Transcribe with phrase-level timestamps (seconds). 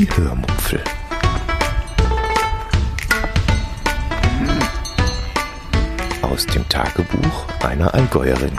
[0.00, 0.82] Die Hörmupfel.
[6.22, 8.56] Aus dem Tagebuch einer Allgäuerin.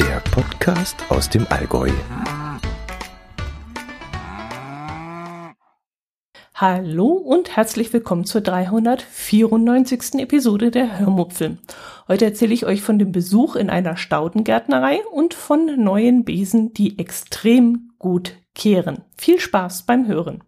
[0.00, 1.92] Der Podcast aus dem Allgäu.
[6.56, 10.14] Hallo und herzlich willkommen zur 394.
[10.16, 11.58] Episode der Hörmupfel.
[12.10, 16.98] Heute erzähle ich euch von dem Besuch in einer Staudengärtnerei und von neuen Besen, die
[16.98, 19.04] extrem gut kehren.
[19.16, 20.42] Viel Spaß beim Hören.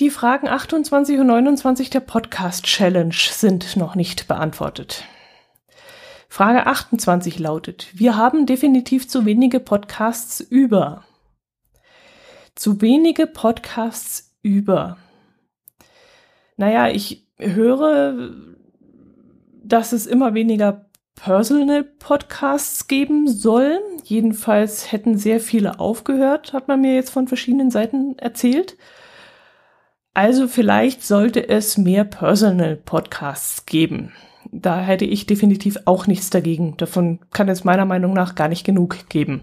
[0.00, 5.04] Die Fragen 28 und 29 der Podcast Challenge sind noch nicht beantwortet.
[6.28, 11.04] Frage 28 lautet, wir haben definitiv zu wenige Podcasts über
[12.56, 14.96] zu wenige Podcasts über.
[16.56, 18.30] Naja, ich höre,
[19.62, 23.80] dass es immer weniger Personal Podcasts geben soll.
[24.04, 28.76] Jedenfalls hätten sehr viele aufgehört, hat man mir jetzt von verschiedenen Seiten erzählt.
[30.14, 34.12] Also vielleicht sollte es mehr Personal Podcasts geben.
[34.52, 36.76] Da hätte ich definitiv auch nichts dagegen.
[36.76, 39.42] Davon kann es meiner Meinung nach gar nicht genug geben.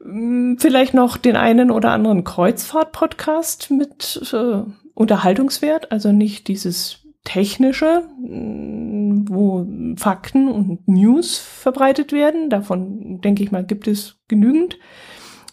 [0.00, 4.62] Hm, vielleicht noch den einen oder anderen Kreuzfahrt-Podcast mit äh,
[4.94, 12.50] Unterhaltungswert, also nicht dieses technische, hm, wo Fakten und News verbreitet werden.
[12.50, 14.78] Davon denke ich mal, gibt es genügend,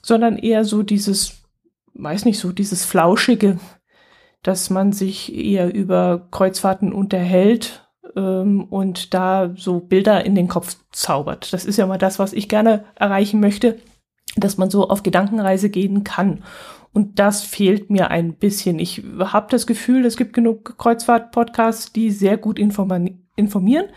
[0.02, 1.44] sondern eher so dieses,
[1.94, 3.60] weiß nicht, so dieses flauschige,
[4.44, 10.78] dass man sich eher über Kreuzfahrten unterhält ähm, und da so Bilder in den Kopf
[10.92, 11.54] zaubert.
[11.54, 13.78] Das ist ja mal das, was ich gerne erreichen möchte
[14.36, 16.44] dass man so auf Gedankenreise gehen kann.
[16.94, 18.80] Und das fehlt mir ein bisschen.
[18.80, 23.88] Ich habe das Gefühl, es gibt genug Kreuzfahrt-Podcasts, die sehr gut informieren.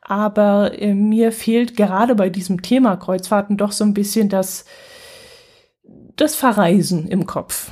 [0.00, 4.64] Aber äh, mir fehlt gerade bei diesem Thema Kreuzfahrten doch so ein bisschen das,
[6.16, 7.70] das Verreisen im Kopf.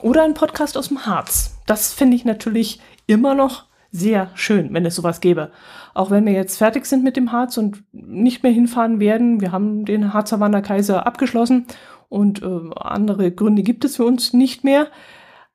[0.00, 1.58] Oder ein Podcast aus dem Harz.
[1.66, 5.50] Das finde ich natürlich immer noch sehr schön, wenn es sowas gäbe.
[5.94, 9.52] Auch wenn wir jetzt fertig sind mit dem Harz und nicht mehr hinfahren werden, wir
[9.52, 11.66] haben den Harzer Wanderkaiser abgeschlossen
[12.08, 14.88] und äh, andere Gründe gibt es für uns nicht mehr.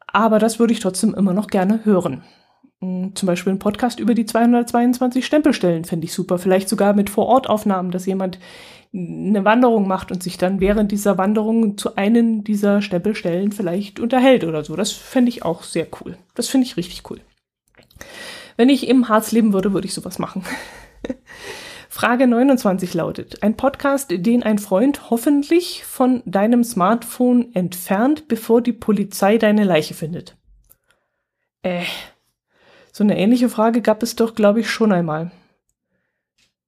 [0.08, 2.24] Aber das würde ich trotzdem immer noch gerne hören.
[2.82, 6.38] Hm, zum Beispiel ein Podcast über die 222 Stempelstellen fände ich super.
[6.38, 8.40] Vielleicht sogar mit Vorortaufnahmen, dass jemand
[8.94, 14.44] eine Wanderung macht und sich dann während dieser Wanderung zu einem dieser Stempelstellen vielleicht unterhält
[14.44, 14.76] oder so.
[14.76, 16.18] Das fände ich auch sehr cool.
[16.36, 17.22] Das finde ich richtig cool.
[18.58, 20.44] Wenn ich im Harz leben würde, würde ich sowas machen.
[21.94, 28.72] Frage 29 lautet, ein Podcast, den ein Freund hoffentlich von deinem Smartphone entfernt, bevor die
[28.72, 30.38] Polizei deine Leiche findet.
[31.64, 31.84] Äh,
[32.94, 35.32] so eine ähnliche Frage gab es doch, glaube ich, schon einmal.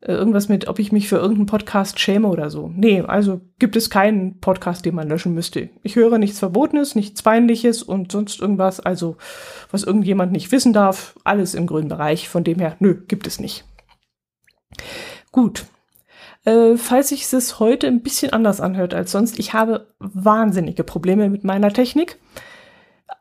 [0.02, 2.70] Äh, irgendwas mit, ob ich mich für irgendeinen Podcast schäme oder so.
[2.76, 5.70] Nee, also gibt es keinen Podcast, den man löschen müsste.
[5.84, 9.16] Ich höre nichts Verbotenes, nichts Peinliches und sonst irgendwas, also
[9.72, 11.18] was irgendjemand nicht wissen darf.
[11.24, 12.28] Alles im grünen Bereich.
[12.28, 13.64] Von dem her, nö, gibt es nicht.
[15.34, 15.66] Gut.
[16.46, 21.30] Äh, falls sich es heute ein bisschen anders anhört als sonst, ich habe wahnsinnige Probleme
[21.30, 22.18] mit meiner Technik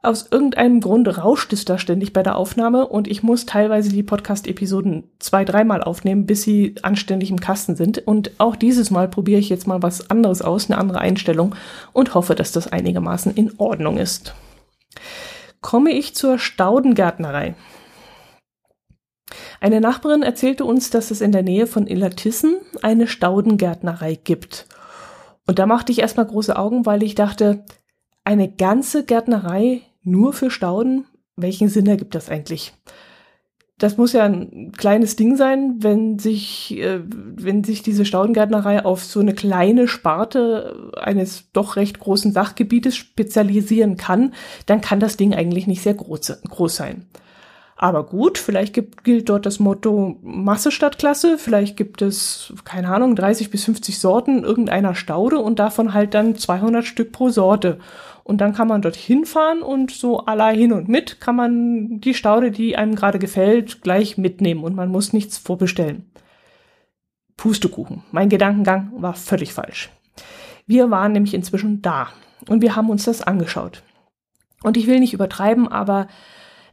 [0.03, 4.03] aus irgendeinem Grund rauscht es da ständig bei der Aufnahme und ich muss teilweise die
[4.03, 7.99] Podcast-Episoden zwei, dreimal aufnehmen, bis sie anständig im Kasten sind.
[7.99, 11.55] Und auch dieses Mal probiere ich jetzt mal was anderes aus, eine andere Einstellung
[11.93, 14.35] und hoffe, dass das einigermaßen in Ordnung ist.
[15.61, 17.55] Komme ich zur Staudengärtnerei.
[19.63, 24.67] Eine Nachbarin erzählte uns, dass es in der Nähe von Illertissen eine Staudengärtnerei gibt.
[25.47, 27.65] Und da machte ich erstmal große Augen, weil ich dachte,
[28.25, 31.05] eine ganze Gärtnerei nur für Stauden?
[31.37, 32.73] Welchen Sinn ergibt das eigentlich?
[33.79, 39.05] Das muss ja ein kleines Ding sein, wenn sich, äh, wenn sich diese Staudengärtnerei auf
[39.05, 44.35] so eine kleine Sparte eines doch recht großen Sachgebietes spezialisieren kann,
[44.67, 47.07] dann kann das Ding eigentlich nicht sehr groß, groß sein.
[47.83, 51.37] Aber gut, vielleicht gibt, gilt dort das Motto Masse statt Klasse.
[51.37, 56.37] Vielleicht gibt es, keine Ahnung, 30 bis 50 Sorten irgendeiner Staude und davon halt dann
[56.37, 57.81] 200 Stück pro Sorte.
[58.23, 62.15] Und dann kann man dort hinfahren und so aller hin und mit kann man die
[62.15, 66.09] Staude, die einem gerade gefällt, gleich mitnehmen und man muss nichts vorbestellen.
[67.37, 68.05] Pustekuchen.
[68.13, 69.91] Mein Gedankengang war völlig falsch.
[70.69, 72.11] Wir waren nämlich inzwischen da
[72.49, 73.83] und wir haben uns das angeschaut.
[74.63, 76.07] Und ich will nicht übertreiben, aber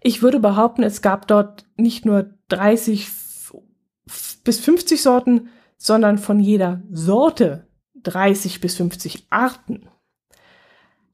[0.02, 3.08] ich würde behaupten, es gab dort nicht nur 30
[4.44, 7.68] bis 50 Sorten, sondern von jeder Sorte
[8.04, 9.90] 30 bis 50 Arten.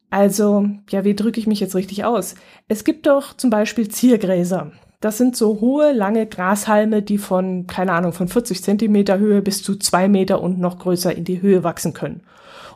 [0.10, 2.36] Also, ja, wie drücke ich mich jetzt richtig aus?
[2.68, 4.72] Es gibt doch zum Beispiel Ziergräser.
[5.02, 9.62] Das sind so hohe, lange Grashalme, die von, keine Ahnung, von 40 Zentimeter Höhe bis
[9.62, 12.24] zu zwei Meter und noch größer in die Höhe wachsen können.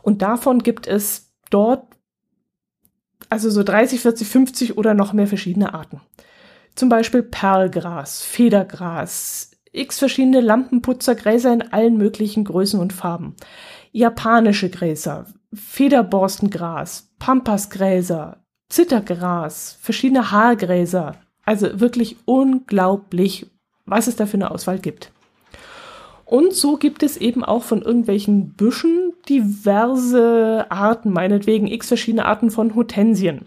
[0.02, 1.86] Und davon gibt es dort
[3.30, 6.00] also so 30, 40, 50 oder noch mehr verschiedene Arten.
[6.74, 13.36] Zum Beispiel Perlgras, Federgras, x verschiedene Lampenputzergräser in allen möglichen Größen und Farben,
[13.92, 18.38] japanische Gräser, Federborstengras, Pampasgräser,
[18.68, 21.16] Zittergras, verschiedene Haargräser.
[21.44, 23.46] Also wirklich unglaublich,
[23.86, 25.12] was es da für eine Auswahl gibt.
[26.30, 32.52] Und so gibt es eben auch von irgendwelchen Büschen diverse Arten, meinetwegen x verschiedene Arten
[32.52, 33.46] von Hortensien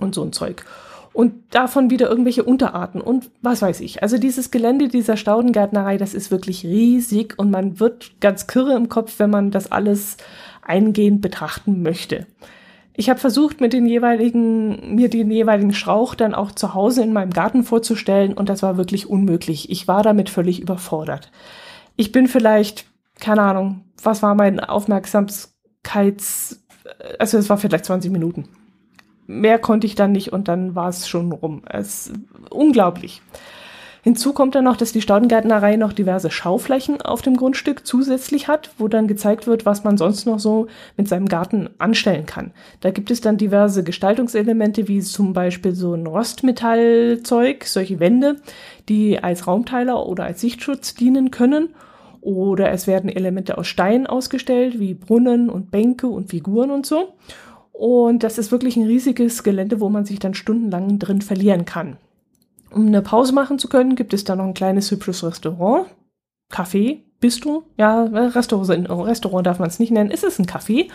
[0.00, 0.64] und so ein Zeug.
[1.12, 4.02] Und davon wieder irgendwelche Unterarten und was weiß ich.
[4.02, 8.88] Also dieses Gelände dieser Staudengärtnerei, das ist wirklich riesig und man wird ganz kirre im
[8.88, 10.16] Kopf, wenn man das alles
[10.62, 12.26] eingehend betrachten möchte.
[12.94, 17.12] Ich habe versucht, mit den jeweiligen, mir den jeweiligen Strauch dann auch zu Hause in
[17.12, 19.70] meinem Garten vorzustellen und das war wirklich unmöglich.
[19.70, 21.30] Ich war damit völlig überfordert
[21.98, 22.86] ich bin vielleicht,
[23.20, 26.62] keine Ahnung, was war mein Aufmerksamkeits,
[27.18, 28.48] also es war vielleicht 20 Minuten.
[29.26, 31.62] Mehr konnte ich dann nicht und dann war es schon rum.
[31.68, 32.12] Es
[32.50, 33.20] unglaublich.
[34.02, 38.70] Hinzu kommt dann noch, dass die Staudengärtnerei noch diverse Schauflächen auf dem Grundstück zusätzlich hat,
[38.78, 42.52] wo dann gezeigt wird, was man sonst noch so mit seinem Garten anstellen kann.
[42.80, 48.36] Da gibt es dann diverse Gestaltungselemente, wie zum Beispiel so ein Rostmetallzeug, solche Wände,
[48.88, 51.74] die als Raumteiler oder als Sichtschutz dienen können
[52.20, 57.14] oder es werden Elemente aus Stein ausgestellt, wie Brunnen und Bänke und Figuren und so.
[57.72, 61.96] Und das ist wirklich ein riesiges Gelände, wo man sich dann stundenlang drin verlieren kann.
[62.70, 65.86] Um eine Pause machen zu können, gibt es da noch ein kleines hübsches Restaurant,
[66.52, 67.64] Café, Bistro.
[67.76, 70.88] Ja, Restaurant, Restaurant darf man es nicht nennen, es ist ein Café.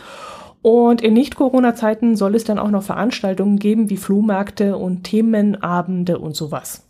[0.61, 6.35] Und in Nicht-Corona-Zeiten soll es dann auch noch Veranstaltungen geben wie Flohmärkte und Themenabende und
[6.35, 6.85] sowas.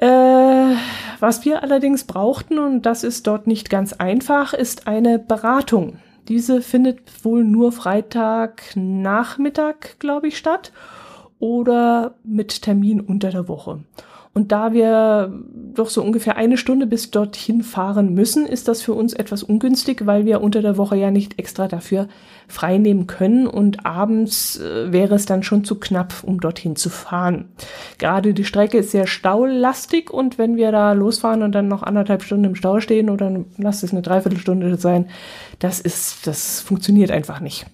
[0.00, 0.74] Äh,
[1.20, 5.98] was wir allerdings brauchten, und das ist dort nicht ganz einfach, ist eine Beratung.
[6.28, 10.72] Diese findet wohl nur Freitagnachmittag, glaube ich, statt
[11.38, 13.80] oder mit Termin unter der Woche.
[14.34, 15.32] Und da wir
[15.74, 20.06] doch so ungefähr eine Stunde bis dorthin fahren müssen, ist das für uns etwas ungünstig,
[20.06, 22.08] weil wir unter der Woche ja nicht extra dafür
[22.48, 27.48] freinehmen können und abends äh, wäre es dann schon zu knapp, um dorthin zu fahren.
[27.98, 32.24] Gerade die Strecke ist sehr staulastig und wenn wir da losfahren und dann noch anderthalb
[32.24, 35.06] Stunden im Stau stehen oder lasst es eine Dreiviertelstunde sein,
[35.60, 37.66] das ist, das funktioniert einfach nicht.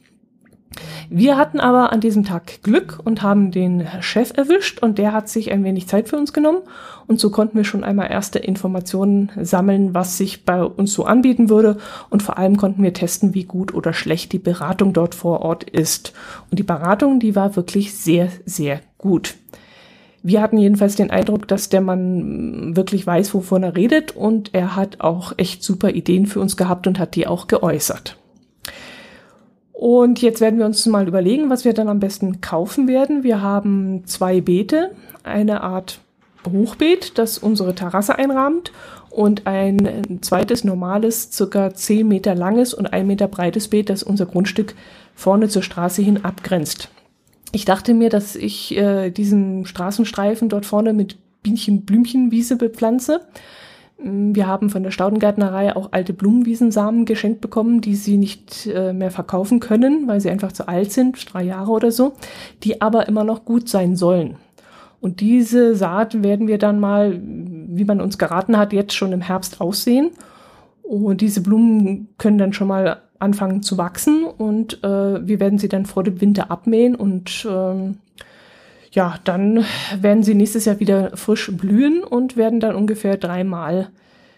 [1.13, 5.29] Wir hatten aber an diesem Tag Glück und haben den Chef erwischt und der hat
[5.29, 6.61] sich ein wenig Zeit für uns genommen
[7.09, 11.49] und so konnten wir schon einmal erste Informationen sammeln, was sich bei uns so anbieten
[11.49, 11.79] würde
[12.11, 15.65] und vor allem konnten wir testen, wie gut oder schlecht die Beratung dort vor Ort
[15.65, 16.13] ist.
[16.49, 19.35] Und die Beratung, die war wirklich sehr, sehr gut.
[20.23, 24.77] Wir hatten jedenfalls den Eindruck, dass der Mann wirklich weiß, wovon er redet und er
[24.77, 28.17] hat auch echt super Ideen für uns gehabt und hat die auch geäußert.
[29.81, 33.23] Und jetzt werden wir uns mal überlegen, was wir dann am besten kaufen werden.
[33.23, 34.91] Wir haben zwei Beete,
[35.23, 36.01] eine Art
[36.47, 38.73] Hochbeet, das unsere Terrasse einrahmt
[39.09, 44.27] und ein zweites normales, circa 10 Meter langes und 1 Meter breites Beet, das unser
[44.27, 44.75] Grundstück
[45.15, 46.91] vorne zur Straße hin abgrenzt.
[47.53, 53.23] Ich dachte mir, dass ich äh, diesen Straßenstreifen dort vorne mit Bienchen-Blümchenwiese bepflanze
[54.03, 59.11] wir haben von der Staudengärtnerei auch alte Blumenwiesensamen geschenkt bekommen, die sie nicht äh, mehr
[59.11, 62.15] verkaufen können, weil sie einfach zu alt sind, drei Jahre oder so,
[62.63, 64.37] die aber immer noch gut sein sollen.
[65.01, 69.23] Und diese Saat werden wir dann mal, wie man uns geraten hat, jetzt schon im
[69.23, 70.11] Herbst aussehen.
[70.83, 75.69] Und diese Blumen können dann schon mal anfangen zu wachsen und äh, wir werden sie
[75.69, 77.99] dann vor dem Winter abmähen und ähm,
[78.93, 79.65] ja, dann
[79.99, 83.91] werden sie nächstes Jahr wieder frisch blühen und werden dann ungefähr dreimal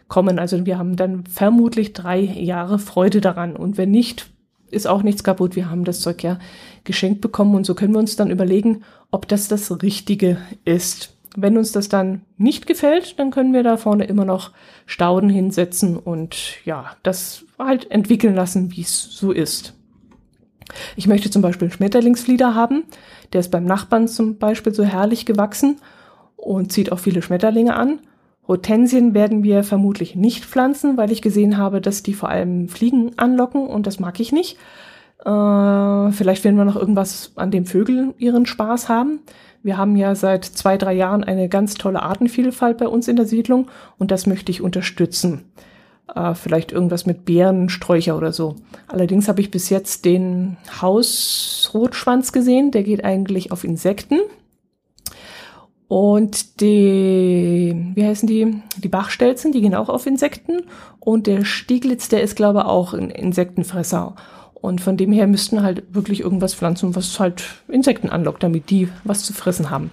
[0.09, 0.38] kommen.
[0.38, 3.56] Also wir haben dann vermutlich drei Jahre Freude daran.
[3.56, 4.30] Und wenn nicht,
[4.71, 5.56] ist auch nichts kaputt.
[5.56, 6.38] Wir haben das Zeug ja
[6.85, 11.16] geschenkt bekommen und so können wir uns dann überlegen, ob das das Richtige ist.
[11.35, 14.50] Wenn uns das dann nicht gefällt, dann können wir da vorne immer noch
[14.85, 19.75] Stauden hinsetzen und ja, das halt entwickeln lassen, wie es so ist.
[20.97, 22.85] Ich möchte zum Beispiel Schmetterlingsflieder haben.
[23.33, 25.77] Der ist beim Nachbarn zum Beispiel so herrlich gewachsen
[26.37, 28.01] und zieht auch viele Schmetterlinge an.
[28.47, 33.12] Hortensien werden wir vermutlich nicht pflanzen, weil ich gesehen habe, dass die vor allem Fliegen
[33.17, 34.59] anlocken und das mag ich nicht.
[35.25, 39.21] Äh, vielleicht werden wir noch irgendwas, an dem Vögel ihren Spaß haben.
[39.62, 43.27] Wir haben ja seit zwei, drei Jahren eine ganz tolle Artenvielfalt bei uns in der
[43.27, 45.45] Siedlung und das möchte ich unterstützen
[46.14, 48.57] äh, vielleicht irgendwas mit Beeren, Sträucher oder so.
[48.88, 54.21] Allerdings habe ich bis jetzt den Hausrotschwanz gesehen, der geht eigentlich auf Insekten.
[55.88, 58.62] Und die, wie heißen die?
[58.78, 60.62] Die Bachstelzen, die gehen auch auf Insekten.
[61.00, 64.14] Und der Stieglitz, der ist, glaube ich, auch ein Insektenfresser.
[64.54, 68.88] Und von dem her müssten halt wirklich irgendwas pflanzen, was halt Insekten anlockt, damit die
[69.04, 69.90] was zu fressen haben.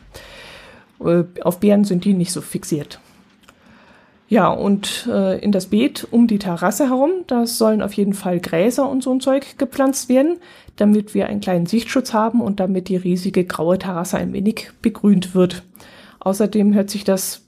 [1.04, 3.02] Äh, auf Beeren sind die nicht so fixiert.
[4.30, 8.40] Ja, und äh, in das Beet um die Terrasse herum, da sollen auf jeden Fall
[8.40, 10.38] Gräser und so ein Zeug gepflanzt werden,
[10.76, 15.34] damit wir einen kleinen Sichtschutz haben und damit die riesige graue Terrasse ein wenig begrünt
[15.34, 15.64] wird.
[16.20, 17.48] Außerdem hört sich das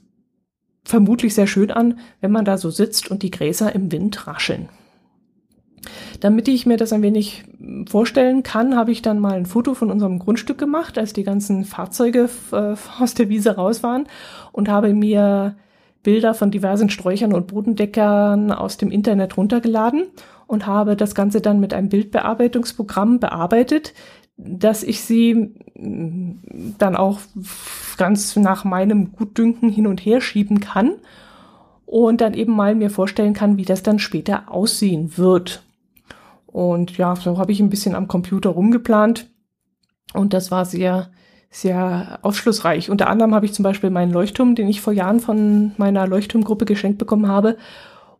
[0.84, 4.68] vermutlich sehr schön an, wenn man da so sitzt und die Gräser im Wind rascheln.
[6.18, 7.44] Damit ich mir das ein wenig
[7.88, 11.64] vorstellen kann, habe ich dann mal ein Foto von unserem Grundstück gemacht, als die ganzen
[11.64, 14.08] Fahrzeuge äh, aus der Wiese raus waren
[14.50, 15.54] und habe mir
[16.02, 20.06] Bilder von diversen Sträuchern und Bodendeckern aus dem Internet runtergeladen
[20.46, 23.94] und habe das Ganze dann mit einem Bildbearbeitungsprogramm bearbeitet,
[24.36, 27.20] dass ich sie mm, dann auch
[27.96, 30.94] ganz nach meinem Gutdünken hin und her schieben kann
[31.86, 35.62] und dann eben mal mir vorstellen kann, wie das dann später aussehen wird.
[36.46, 39.30] Und ja, so habe ich ein bisschen am Computer rumgeplant
[40.12, 41.10] und das war sehr
[41.52, 42.90] sehr aufschlussreich.
[42.90, 46.64] Unter anderem habe ich zum Beispiel meinen Leuchtturm, den ich vor Jahren von meiner Leuchtturmgruppe
[46.64, 47.58] geschenkt bekommen habe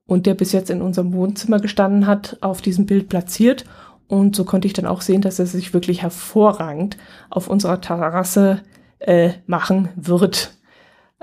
[0.07, 3.65] und der bis jetzt in unserem Wohnzimmer gestanden hat, auf diesem Bild platziert.
[4.07, 6.99] Und so konnte ich dann auch sehen, dass er sich wirklich hervorragend
[7.31, 8.61] auf unserer Terrasse
[8.99, 10.53] äh, machen wird.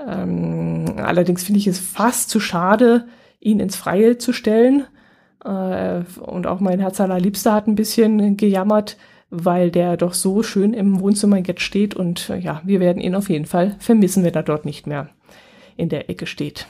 [0.04, 3.06] Ähm, allerdings finde ich es fast zu schade,
[3.38, 4.84] ihn ins Freie zu stellen.
[5.44, 8.96] Äh, und auch mein Herz allerliebster hat ein bisschen gejammert,
[9.30, 13.14] weil der doch so schön im Wohnzimmer jetzt steht und äh, ja, wir werden ihn
[13.14, 15.08] auf jeden Fall vermissen, wenn er dort nicht mehr
[15.76, 16.66] in der Ecke steht.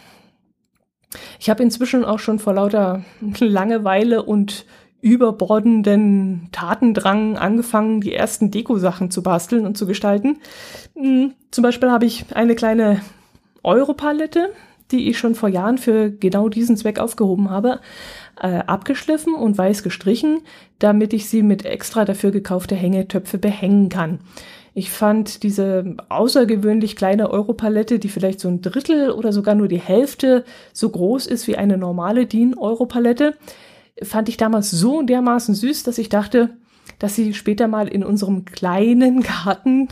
[1.40, 3.02] Ich habe inzwischen auch schon vor lauter
[3.40, 4.67] Langeweile und
[5.00, 10.38] überbordenden Tatendrang angefangen, die ersten Deko-Sachen zu basteln und zu gestalten.
[10.95, 13.00] Hm, zum Beispiel habe ich eine kleine
[13.62, 14.52] Europalette,
[14.90, 17.80] die ich schon vor Jahren für genau diesen Zweck aufgehoben habe
[18.40, 20.40] äh, abgeschliffen und weiß gestrichen,
[20.78, 24.20] damit ich sie mit extra dafür gekaufte Hängetöpfe behängen kann.
[24.73, 29.80] Ich fand diese außergewöhnlich kleine Europalette, die vielleicht so ein Drittel oder sogar nur die
[29.80, 33.35] Hälfte so groß ist wie eine normale DIN-Europalette,
[34.02, 36.50] fand ich damals so dermaßen süß, dass ich dachte,
[36.99, 39.88] dass sie später mal in unserem kleinen Garten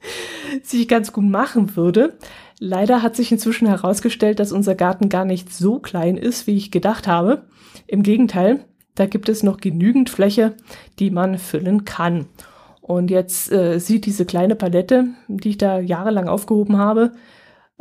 [0.62, 2.16] sich ganz gut machen würde.
[2.58, 6.70] Leider hat sich inzwischen herausgestellt, dass unser Garten gar nicht so klein ist, wie ich
[6.70, 7.44] gedacht habe.
[7.86, 10.54] Im Gegenteil, da gibt es noch genügend Fläche,
[10.98, 12.26] die man füllen kann.
[12.80, 17.12] Und jetzt äh, sieht diese kleine Palette, die ich da jahrelang aufgehoben habe,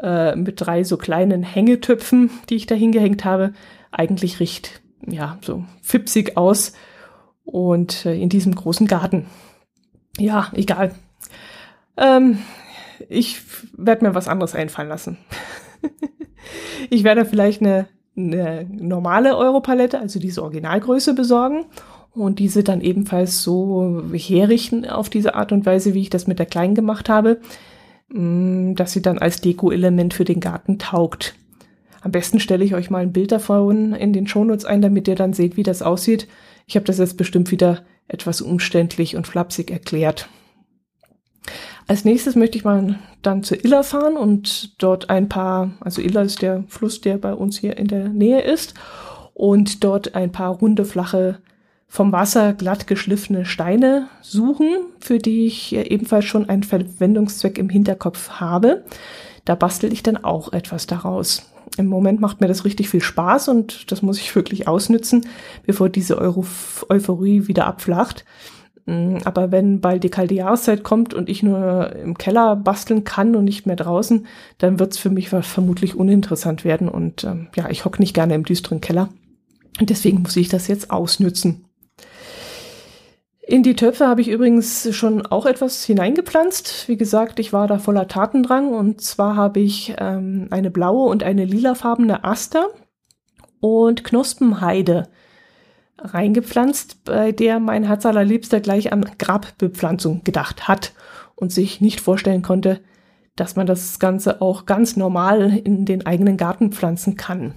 [0.02, 3.54] äh, mit drei so kleinen Hängetöpfen, die ich da hingehängt habe,
[3.92, 6.74] eigentlich recht, ja, so fipsig aus.
[7.46, 9.28] Und äh, in diesem großen Garten.
[10.18, 10.96] Ja, egal.
[11.98, 12.40] Ähm,
[13.10, 13.42] ich
[13.76, 15.18] werde mir was anderes einfallen lassen.
[16.90, 17.88] ich werde vielleicht eine,
[18.18, 21.66] eine normale Europalette, also diese Originalgröße besorgen
[22.14, 26.40] und diese dann ebenfalls so herrichten auf diese Art und Weise, wie ich das mit
[26.40, 27.40] der kleinen gemacht habe,
[28.10, 31.36] mm, dass sie dann als Deko-Element für den Garten taugt.
[32.02, 35.16] Am besten stelle ich euch mal ein Bild davon in den Shownotes ein, damit ihr
[35.16, 36.28] dann seht, wie das aussieht.
[36.68, 40.30] Ich habe das jetzt bestimmt wieder etwas umständlich und flapsig erklärt.
[41.88, 46.24] Als nächstes möchte ich mal dann zur Iller fahren und dort ein paar, also Iller
[46.24, 48.74] ist der Fluss, der bei uns hier in der Nähe ist,
[49.36, 51.40] und dort ein paar runde, flache,
[51.88, 54.68] vom Wasser glatt geschliffene Steine suchen,
[55.00, 58.84] für die ich ebenfalls schon einen Verwendungszweck im Hinterkopf habe.
[59.44, 61.52] Da bastel ich dann auch etwas daraus.
[61.78, 65.28] Im Moment macht mir das richtig viel Spaß und das muss ich wirklich ausnützen,
[65.66, 66.46] bevor diese Euro
[66.90, 68.26] Euphorie wieder abflacht.
[68.86, 73.36] Mm, aber wenn bald die kalte Jahreszeit kommt und ich nur im Keller basteln kann
[73.36, 74.26] und nicht mehr draußen,
[74.58, 76.88] dann wird es für mich vermutlich uninteressant werden.
[76.88, 79.10] Und ähm, ja, ich hocke nicht gerne im düsteren Keller.
[79.80, 81.66] Und deswegen muss ich das jetzt ausnützen.
[83.48, 86.88] In die Töpfe habe ich übrigens schon auch etwas hineingepflanzt.
[86.88, 88.74] Wie gesagt, ich war da voller Tatendrang.
[88.74, 92.70] Und zwar habe ich ähm, eine blaue und eine lilafarbene Aster
[93.60, 95.10] und Knospenheide
[95.98, 100.94] reingepflanzt, bei der mein Herz allerliebster gleich an Grabbepflanzung gedacht hat
[101.36, 102.82] und sich nicht vorstellen konnte,
[103.36, 107.54] dass man das Ganze auch ganz normal in den eigenen Garten pflanzen kann.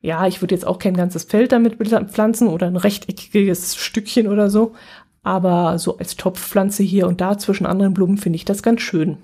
[0.00, 1.76] Ja, ich würde jetzt auch kein ganzes Feld damit
[2.10, 4.72] pflanzen oder ein rechteckiges Stückchen oder so,
[5.22, 9.18] aber so als Topfpflanze hier und da zwischen anderen Blumen finde ich das ganz schön.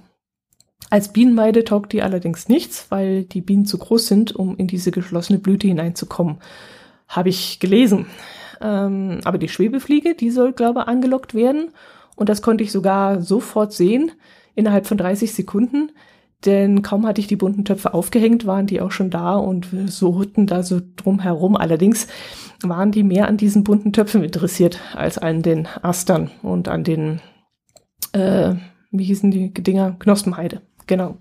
[0.90, 4.90] Als Bienenweide taugt die allerdings nichts, weil die Bienen zu groß sind, um in diese
[4.90, 6.38] geschlossene Blüte hineinzukommen.
[7.08, 8.06] Habe ich gelesen.
[8.60, 11.70] Ähm, aber die Schwebefliege, die soll, glaube ich, angelockt werden.
[12.16, 14.10] Und das konnte ich sogar sofort sehen,
[14.54, 15.92] innerhalb von 30 Sekunden.
[16.44, 20.46] denn kaum hatte ich die bunten Töpfe aufgehängt, waren die auch schon da und surrten
[20.46, 21.56] da so drum herum.
[21.56, 22.06] Allerdings
[22.62, 27.20] waren die mehr an diesen bunten Töpfen interessiert als an den Astern und an den,
[28.12, 28.54] äh,
[28.92, 29.96] wie hießen die Dinger?
[29.98, 30.62] Knospenheide.
[30.86, 31.16] Genau.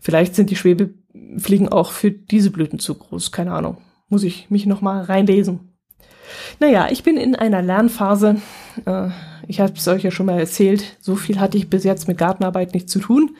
[0.00, 3.32] Vielleicht sind die Schwebefliegen auch für diese Blüten zu groß.
[3.32, 3.78] Keine Ahnung.
[4.08, 5.75] Muss ich mich nochmal reinlesen.
[6.60, 8.36] Naja, ich bin in einer Lernphase.
[8.84, 9.08] Äh,
[9.46, 10.96] ich habe es euch ja schon mal erzählt.
[11.00, 13.36] So viel hatte ich bis jetzt mit Gartenarbeit nicht zu tun.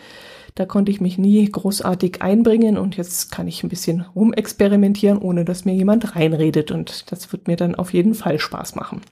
[0.54, 5.44] Da konnte ich mich nie großartig einbringen und jetzt kann ich ein bisschen rumexperimentieren, ohne
[5.44, 9.02] dass mir jemand reinredet und das wird mir dann auf jeden Fall Spaß machen.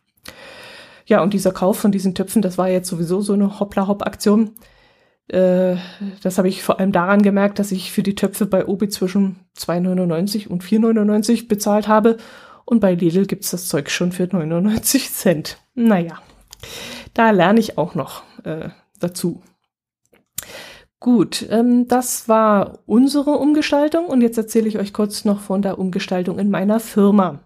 [1.05, 4.53] Ja, und dieser Kauf von diesen Töpfen, das war jetzt sowieso so eine Hoppla-Hopp-Aktion.
[5.29, 5.77] Äh,
[6.23, 9.37] das habe ich vor allem daran gemerkt, dass ich für die Töpfe bei Obi zwischen
[9.59, 12.17] 2,99 und 4,99 bezahlt habe
[12.65, 15.59] und bei Lidl gibt's das Zeug schon für 99 Cent.
[15.75, 16.21] Naja,
[17.13, 19.43] da lerne ich auch noch äh, dazu.
[21.01, 25.79] Gut, ähm, das war unsere Umgestaltung und jetzt erzähle ich euch kurz noch von der
[25.79, 27.41] Umgestaltung in meiner Firma.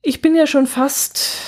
[0.00, 1.42] Ich bin ja schon fast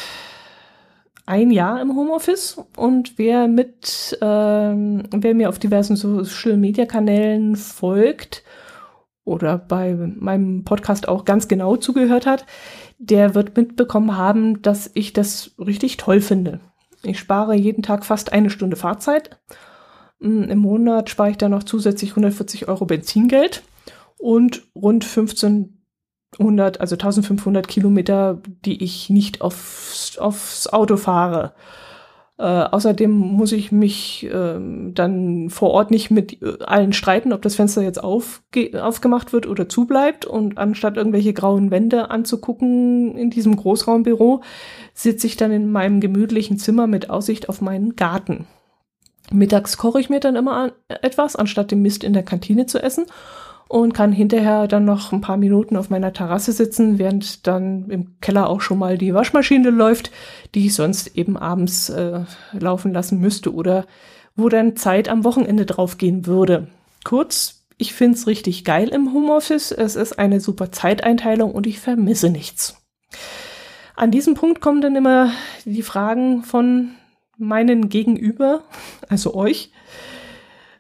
[1.25, 7.57] ein Jahr im Homeoffice und wer mit, ähm, wer mir auf diversen Social Media Kanälen
[7.57, 8.43] folgt
[9.31, 12.45] oder bei meinem Podcast auch ganz genau zugehört hat,
[12.99, 16.61] der wird mitbekommen haben, dass ich das richtig toll finde.
[17.03, 19.41] Ich spare jeden Tag fast eine Stunde Fahrzeit
[20.21, 23.63] hm, Im Monat spare ich dann noch zusätzlich 140 Euro Benzingeld
[24.19, 31.55] und rund 1500, also 1500 Kilometer, die ich nicht aufs, aufs Auto fahre.
[32.41, 34.59] Äh, außerdem muss ich mich äh,
[34.95, 39.69] dann vor Ort nicht mit äh, allen streiten, ob das Fenster jetzt aufgemacht wird oder
[39.69, 40.25] zubleibt.
[40.25, 44.41] Und anstatt irgendwelche grauen Wände anzugucken in diesem Großraumbüro,
[44.95, 48.47] sitze ich dann in meinem gemütlichen Zimmer mit Aussicht auf meinen Garten.
[49.31, 53.05] Mittags koche ich mir dann immer etwas, anstatt den Mist in der Kantine zu essen
[53.71, 58.21] und kann hinterher dann noch ein paar Minuten auf meiner Terrasse sitzen, während dann im
[58.21, 60.11] Keller auch schon mal die Waschmaschine läuft,
[60.57, 63.87] die ich sonst eben abends äh, laufen lassen müsste oder
[64.35, 66.67] wo dann Zeit am Wochenende draufgehen würde.
[67.05, 69.71] Kurz, ich find's richtig geil im Homeoffice.
[69.71, 72.77] Es ist eine super Zeiteinteilung und ich vermisse nichts.
[73.95, 75.31] An diesem Punkt kommen dann immer
[75.65, 76.97] die Fragen von,
[77.39, 78.65] meinen Gegenüber,
[79.09, 79.71] also euch,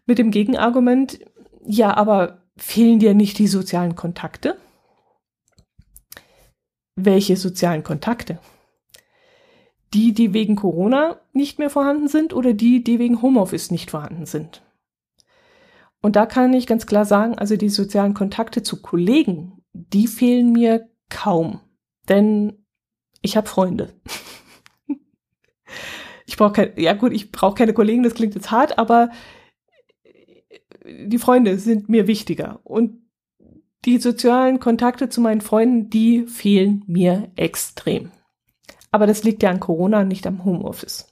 [0.06, 1.20] mit dem Gegenargument,
[1.64, 4.56] ja, aber fehlen dir nicht die sozialen Kontakte?
[6.94, 8.38] Welche sozialen Kontakte?
[9.94, 14.26] Die, die wegen Corona nicht mehr vorhanden sind oder die, die wegen Homeoffice nicht vorhanden
[14.26, 14.62] sind?
[16.02, 20.52] Und da kann ich ganz klar sagen, also die sozialen Kontakte zu Kollegen, die fehlen
[20.52, 21.60] mir kaum.
[22.08, 22.64] Denn
[23.20, 23.92] ich habe Freunde.
[26.26, 29.10] ich brauche ja gut, ich brauche keine Kollegen, das klingt jetzt hart, aber
[31.06, 32.60] die Freunde sind mir wichtiger.
[32.64, 33.02] Und
[33.84, 38.12] die sozialen Kontakte zu meinen Freunden, die fehlen mir extrem.
[38.90, 41.06] Aber das liegt ja an Corona, nicht am Homeoffice.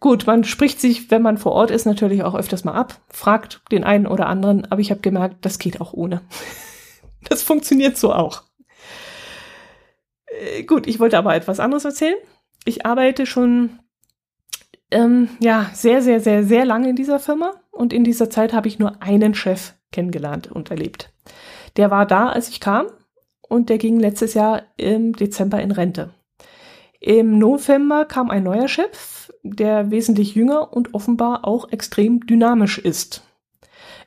[0.00, 3.60] Gut, man spricht sich, wenn man vor Ort ist, natürlich auch öfters mal ab, fragt
[3.70, 6.22] den einen oder anderen, aber ich habe gemerkt, das geht auch ohne.
[7.28, 8.44] Das funktioniert so auch.
[10.24, 12.16] Äh, gut, ich wollte aber etwas anderes erzählen
[12.64, 13.78] ich arbeite schon
[14.90, 18.68] ähm, ja sehr, sehr, sehr, sehr lange in dieser Firma und in dieser Zeit habe
[18.68, 21.14] ich nur einen Chef kennengelernt und erlebt.
[21.78, 22.88] Der war da, als ich kam
[23.40, 26.10] und der ging letztes Jahr im Dezember in Rente.
[27.00, 33.22] Im November kam ein neuer Chef, der wesentlich jünger und offenbar auch extrem dynamisch ist.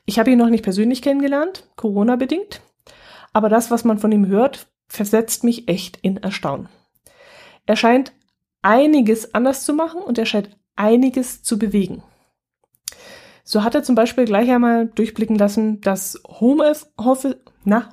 [0.06, 2.62] Ich habe ihn noch nicht persönlich kennengelernt, Corona bedingt,
[3.34, 6.70] aber das, was man von ihm hört, versetzt mich echt in Erstaunen.
[7.66, 8.14] Er scheint
[8.62, 12.04] einiges anders zu machen und er scheint einiges zu bewegen.
[13.44, 17.90] So hat er zum Beispiel gleich einmal durchblicken lassen, dass Homeoffice, na,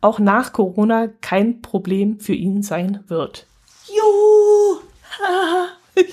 [0.00, 3.46] auch nach Corona kein Problem für ihn sein wird.
[3.88, 4.80] Juhu!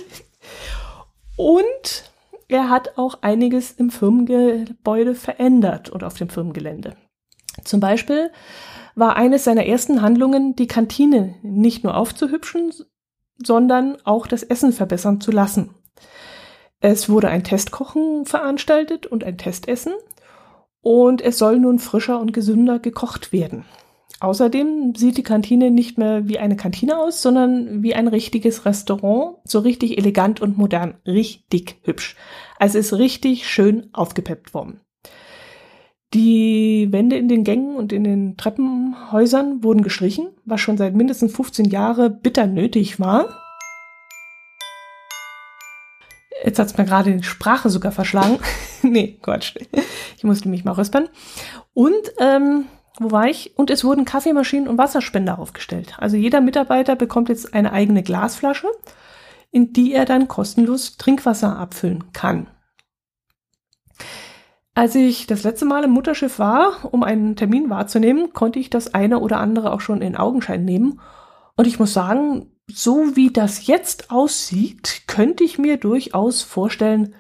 [1.38, 2.12] und
[2.48, 6.96] er hat auch einiges im Firmengebäude verändert und auf dem Firmengelände.
[7.64, 8.32] Zum Beispiel
[8.96, 12.74] war eines seiner ersten Handlungen, die Kantine nicht nur aufzuhübschen,
[13.38, 15.76] sondern auch das Essen verbessern zu lassen.
[16.82, 19.94] Es wurde ein Testkochen veranstaltet und ein Testessen
[20.82, 23.66] und es soll nun frischer und gesünder gekocht werden.
[24.22, 29.38] Außerdem sieht die Kantine nicht mehr wie eine Kantine aus, sondern wie ein richtiges Restaurant,
[29.46, 32.18] so richtig elegant und modern, richtig hübsch.
[32.58, 34.82] Also ist richtig schön aufgepeppt worden.
[36.14, 41.34] Die Wände in den Gängen und in den Treppenhäusern wurden gestrichen, was schon seit mindestens
[41.34, 43.30] 15 Jahren bitter nötig war.
[46.44, 48.40] Jetzt hat's mir gerade die Sprache sogar verschlagen.
[48.82, 49.56] nee, Quatsch.
[50.18, 51.10] Ich musste mich mal rüspern.
[51.74, 52.66] Und, ähm,
[53.00, 53.58] wo war ich?
[53.58, 55.96] Und es wurden Kaffeemaschinen und Wasserspender aufgestellt.
[55.98, 58.68] Also jeder Mitarbeiter bekommt jetzt eine eigene Glasflasche,
[59.52, 62.48] in die er dann kostenlos Trinkwasser abfüllen kann.
[64.76, 68.94] Als ich das letzte Mal im Mutterschiff war, um einen Termin wahrzunehmen, konnte ich das
[68.94, 71.02] eine oder andere auch schon in Augenschein nehmen.
[71.58, 77.16] Und ich muss sagen, so wie das jetzt aussieht, könnte ich mir durchaus vorstellen,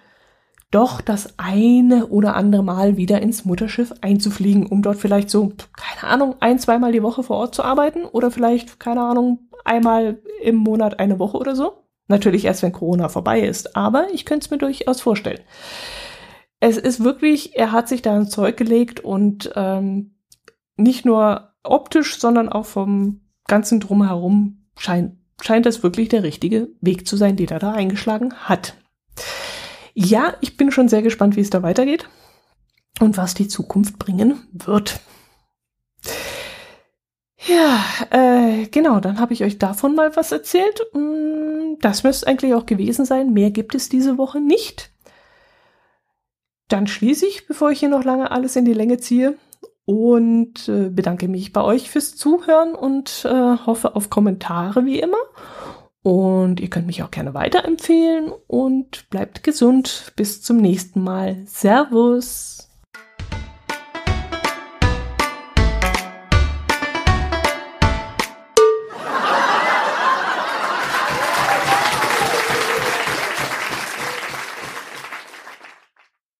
[0.71, 6.11] doch das eine oder andere Mal wieder ins Mutterschiff einzufliegen, um dort vielleicht so, keine
[6.11, 10.55] Ahnung, ein, zweimal die Woche vor Ort zu arbeiten oder vielleicht, keine Ahnung, einmal im
[10.55, 11.83] Monat eine Woche oder so.
[12.07, 15.41] Natürlich erst, wenn Corona vorbei ist, aber ich könnte es mir durchaus vorstellen.
[16.59, 20.15] Es ist wirklich, er hat sich da ein Zeug gelegt und ähm,
[20.75, 27.07] nicht nur optisch, sondern auch vom ganzen Drumherum scheint, scheint das wirklich der richtige Weg
[27.07, 28.75] zu sein, den er da eingeschlagen hat.
[29.93, 32.07] Ja, ich bin schon sehr gespannt, wie es da weitergeht
[32.99, 34.99] und was die Zukunft bringen wird.
[37.47, 40.81] Ja, äh, genau, dann habe ich euch davon mal was erzählt.
[40.93, 43.33] Mm, das müsste eigentlich auch gewesen sein.
[43.33, 44.91] Mehr gibt es diese Woche nicht.
[46.67, 49.37] Dann schließe ich, bevor ich hier noch lange alles in die Länge ziehe
[49.89, 55.17] und äh, bedanke mich bei euch fürs Zuhören und äh, hoffe auf Kommentare wie immer.
[56.03, 60.13] Und ihr könnt mich auch gerne weiterempfehlen und bleibt gesund.
[60.15, 61.41] Bis zum nächsten Mal.
[61.47, 62.68] Servus.